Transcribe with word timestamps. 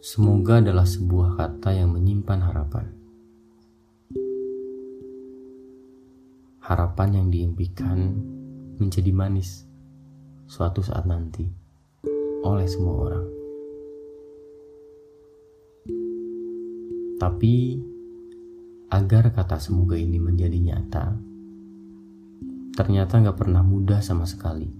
Semoga 0.00 0.64
adalah 0.64 0.88
sebuah 0.88 1.36
kata 1.36 1.76
yang 1.76 1.92
menyimpan 1.92 2.40
harapan. 2.40 2.88
Harapan 6.64 7.08
yang 7.20 7.28
diimpikan 7.28 8.16
menjadi 8.80 9.12
manis 9.12 9.68
suatu 10.48 10.80
saat 10.80 11.04
nanti 11.04 11.44
oleh 12.40 12.64
semua 12.64 12.96
orang. 12.96 13.26
Tapi 17.20 17.76
agar 18.88 19.28
kata 19.36 19.60
semoga 19.60 20.00
ini 20.00 20.16
menjadi 20.16 20.56
nyata, 20.56 21.12
ternyata 22.72 23.20
nggak 23.20 23.36
pernah 23.36 23.60
mudah 23.60 24.00
sama 24.00 24.24
sekali. 24.24 24.79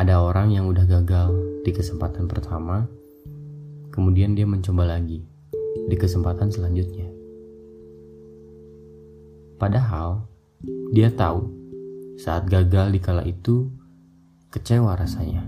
Ada 0.00 0.16
orang 0.16 0.48
yang 0.48 0.64
udah 0.64 0.88
gagal 0.88 1.28
di 1.60 1.76
kesempatan 1.76 2.24
pertama, 2.24 2.88
kemudian 3.92 4.32
dia 4.32 4.48
mencoba 4.48 4.96
lagi 4.96 5.20
di 5.60 5.92
kesempatan 5.92 6.48
selanjutnya. 6.48 7.04
Padahal 9.60 10.24
dia 10.96 11.12
tahu 11.12 11.52
saat 12.16 12.48
gagal 12.48 12.96
di 12.96 13.00
kala 13.04 13.28
itu 13.28 13.68
kecewa 14.48 14.96
rasanya. 14.96 15.44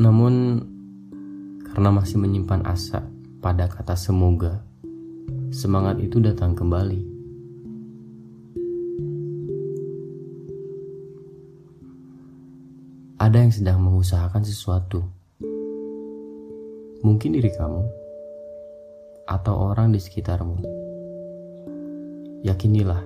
Namun 0.00 0.64
karena 1.68 1.92
masih 1.92 2.16
menyimpan 2.16 2.64
asa 2.64 3.04
pada 3.44 3.68
kata 3.68 4.00
semoga, 4.00 4.64
semangat 5.52 6.00
itu 6.00 6.24
datang 6.24 6.56
kembali. 6.56 7.11
Ada 13.22 13.38
yang 13.38 13.54
sedang 13.54 13.78
mengusahakan 13.78 14.42
sesuatu. 14.42 15.06
Mungkin 17.06 17.38
diri 17.38 17.54
kamu 17.54 17.86
atau 19.30 19.54
orang 19.70 19.94
di 19.94 20.02
sekitarmu. 20.02 20.58
Yakinilah 22.42 22.98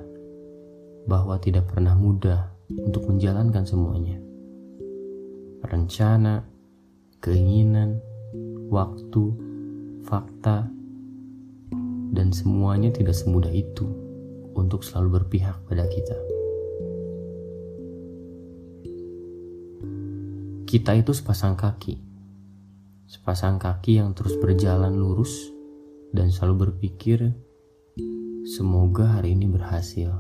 bahwa 1.05 1.37
tidak 1.37 1.69
pernah 1.69 1.93
mudah 1.93 2.49
untuk 2.73 3.13
menjalankan 3.13 3.69
semuanya. 3.69 4.17
Rencana, 5.69 6.49
keinginan, 7.21 8.01
waktu, 8.73 9.37
fakta, 10.09 10.65
dan 12.17 12.33
semuanya 12.33 12.89
tidak 12.89 13.13
semudah 13.13 13.53
itu 13.53 13.85
untuk 14.57 14.81
selalu 14.81 15.21
berpihak 15.21 15.61
pada 15.69 15.85
kita. 15.93 16.36
Kita 20.67 20.99
itu 20.99 21.15
sepasang 21.15 21.55
kaki. 21.55 21.95
Sepasang 23.07 23.55
kaki 23.63 24.03
yang 24.03 24.19
terus 24.19 24.35
berjalan 24.35 24.99
lurus 24.99 25.31
dan 26.11 26.35
selalu 26.35 26.67
berpikir, 26.75 27.31
semoga 28.43 29.15
hari 29.15 29.39
ini 29.39 29.47
berhasil. 29.47 30.11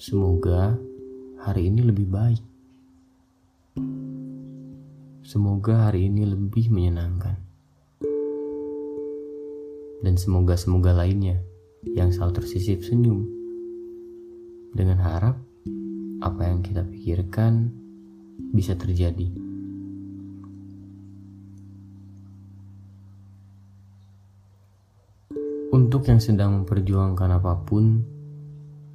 Semoga 0.00 0.80
hari 1.36 1.68
ini 1.68 1.84
lebih 1.84 2.08
baik. 2.08 2.40
Semoga 5.20 5.92
hari 5.92 6.08
ini 6.08 6.24
lebih 6.24 6.72
menyenangkan. 6.72 7.36
Dan 10.00 10.16
semoga-semoga 10.16 10.96
lainnya 10.96 11.44
yang 11.84 12.08
selalu 12.08 12.40
tersisip 12.40 12.80
senyum. 12.80 13.28
Dengan 14.72 14.96
harap 15.04 15.36
apa 16.24 16.48
yang 16.48 16.64
kita 16.64 16.88
pikirkan 16.88 17.84
bisa 18.38 18.78
terjadi. 18.78 19.28
Untuk 25.68 26.08
yang 26.08 26.18
sedang 26.18 26.64
memperjuangkan 26.64 27.38
apa 27.38 27.60
pun, 27.62 28.00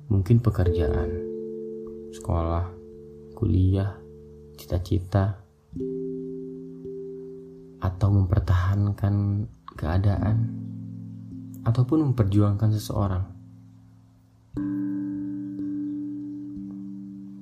mungkin 0.10 0.42
pekerjaan, 0.42 1.10
sekolah, 2.12 2.66
kuliah, 3.38 3.94
cita-cita, 4.58 5.38
atau 7.78 8.10
mempertahankan 8.10 9.46
keadaan, 9.78 10.38
ataupun 11.62 12.10
memperjuangkan 12.12 12.74
seseorang. 12.74 13.43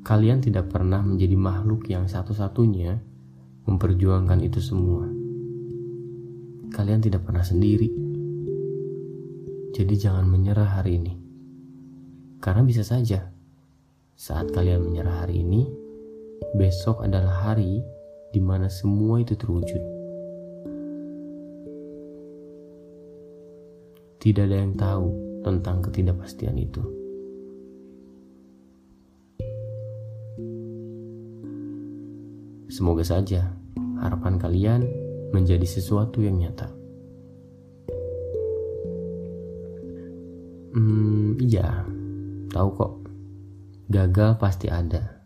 Kalian 0.01 0.41
tidak 0.41 0.73
pernah 0.73 1.06
menjadi 1.06 1.38
makhluk 1.38 1.85
yang 1.85 2.09
satu-satunya 2.09 2.97
memperjuangkan 3.69 4.41
itu 4.41 4.57
semua. 4.57 5.06
Kalian 6.73 7.06
tidak 7.06 7.22
pernah 7.22 7.45
sendiri. 7.45 7.85
Jadi 9.78 9.94
jangan 9.94 10.25
menyerah 10.25 10.81
hari 10.81 10.97
ini. 10.97 11.13
Karena 12.41 12.66
bisa 12.66 12.81
saja 12.81 13.29
saat 14.17 14.50
kalian 14.50 14.89
menyerah 14.89 15.22
hari 15.22 15.45
ini, 15.45 15.69
besok 16.57 17.06
adalah 17.06 17.53
hari 17.53 17.85
di 18.33 18.41
mana 18.41 18.73
semua 18.73 19.22
itu 19.22 19.38
terwujud. 19.38 19.81
Tidak 24.18 24.44
ada 24.50 24.57
yang 24.66 24.73
tahu 24.73 25.13
tentang 25.45 25.85
ketidakpastian 25.85 26.57
itu. 26.57 27.00
Semoga 32.72 33.04
saja 33.04 33.52
harapan 34.00 34.40
kalian 34.40 34.82
menjadi 35.36 35.68
sesuatu 35.68 36.24
yang 36.24 36.40
nyata. 36.40 36.72
Hmm, 40.72 41.36
iya, 41.44 41.84
tahu 42.48 42.70
kok. 42.80 42.94
Gagal 43.92 44.40
pasti 44.40 44.72
ada. 44.72 45.20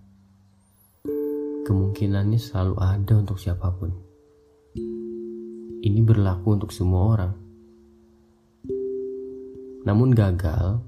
Kemungkinannya 1.70 2.42
selalu 2.42 2.82
ada 2.82 3.14
untuk 3.14 3.38
siapa 3.38 3.70
pun. 3.78 3.94
Ini 5.86 6.02
berlaku 6.02 6.58
untuk 6.58 6.74
semua 6.74 7.14
orang. 7.14 7.34
Namun 9.86 10.18
gagal 10.18 10.82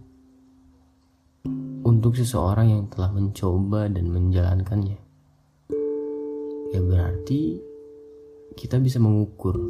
untuk 1.86 2.18
seseorang 2.18 2.74
yang 2.74 2.84
telah 2.90 3.14
mencoba 3.14 3.94
dan 3.94 4.10
menjalankannya 4.10 5.07
ya 6.76 6.82
berarti 6.84 7.62
kita 8.58 8.82
bisa 8.82 8.98
mengukur 8.98 9.70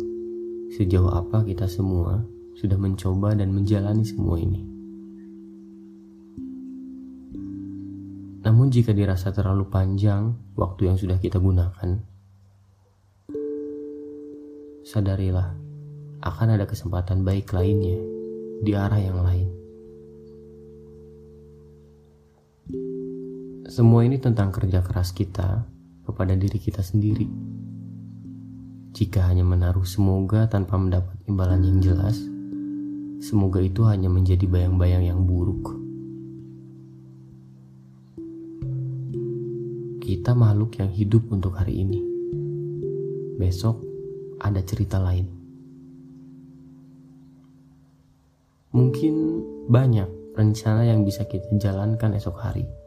sejauh 0.74 1.12
apa 1.12 1.44
kita 1.44 1.68
semua 1.68 2.24
sudah 2.58 2.80
mencoba 2.80 3.38
dan 3.38 3.54
menjalani 3.54 4.02
semua 4.02 4.42
ini. 4.42 4.66
Namun 8.42 8.72
jika 8.72 8.96
dirasa 8.96 9.30
terlalu 9.36 9.68
panjang 9.68 10.34
waktu 10.56 10.88
yang 10.88 10.98
sudah 10.98 11.20
kita 11.20 11.38
gunakan, 11.38 12.00
sadarilah 14.88 15.52
akan 16.24 16.48
ada 16.56 16.66
kesempatan 16.66 17.28
baik 17.28 17.52
lainnya 17.52 18.00
di 18.64 18.72
arah 18.74 19.02
yang 19.04 19.20
lain. 19.20 19.50
Semua 23.68 24.08
ini 24.08 24.18
tentang 24.18 24.50
kerja 24.50 24.80
keras 24.80 25.12
kita 25.12 25.77
kepada 26.08 26.32
diri 26.40 26.56
kita 26.56 26.80
sendiri. 26.80 27.28
Jika 28.96 29.28
hanya 29.28 29.44
menaruh 29.44 29.84
semoga 29.84 30.48
tanpa 30.48 30.80
mendapat 30.80 31.20
imbalan 31.28 31.68
yang 31.68 31.84
jelas, 31.84 32.16
semoga 33.20 33.60
itu 33.60 33.84
hanya 33.84 34.08
menjadi 34.08 34.48
bayang-bayang 34.48 35.04
yang 35.04 35.20
buruk. 35.28 35.76
Kita 40.00 40.32
makhluk 40.32 40.80
yang 40.80 40.88
hidup 40.96 41.28
untuk 41.28 41.60
hari 41.60 41.84
ini. 41.84 42.00
Besok 43.36 43.84
ada 44.40 44.64
cerita 44.64 45.04
lain. 45.04 45.28
Mungkin 48.72 49.14
banyak 49.68 50.08
rencana 50.40 50.88
yang 50.88 51.04
bisa 51.04 51.28
kita 51.28 51.52
jalankan 51.60 52.16
esok 52.16 52.40
hari 52.40 52.87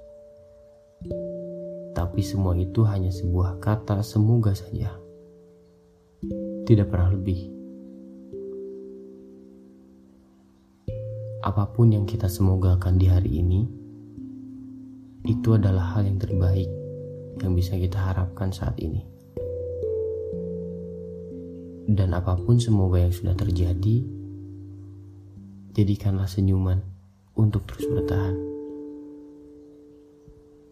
tapi 2.01 2.25
semua 2.25 2.57
itu 2.57 2.81
hanya 2.89 3.13
sebuah 3.13 3.61
kata 3.61 4.01
semoga 4.01 4.57
saja. 4.57 4.89
Tidak 6.65 6.89
pernah 6.89 7.13
lebih. 7.13 7.53
Apa 11.45 11.69
pun 11.77 11.93
yang 11.93 12.09
kita 12.09 12.25
semogakan 12.25 12.97
di 12.97 13.05
hari 13.05 13.45
ini, 13.45 13.69
itu 15.29 15.53
adalah 15.53 15.93
hal 15.93 16.09
yang 16.09 16.17
terbaik 16.17 16.73
yang 17.45 17.53
bisa 17.53 17.77
kita 17.77 18.01
harapkan 18.01 18.49
saat 18.49 18.81
ini. 18.81 19.05
Dan 21.85 22.17
apa 22.17 22.33
pun 22.41 22.57
semoga 22.57 22.97
yang 22.97 23.13
sudah 23.13 23.37
terjadi, 23.37 24.09
jadikanlah 25.77 26.25
senyuman 26.25 26.81
untuk 27.37 27.69
terus 27.69 27.85
bertahan. 27.93 28.41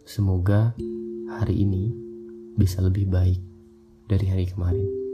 Semoga 0.08 0.72
hari 1.28 1.60
ini 1.64 1.92
bisa 2.56 2.80
lebih 2.80 3.06
baik 3.12 3.40
dari 4.08 4.26
hari 4.32 4.48
kemarin. 4.48 5.07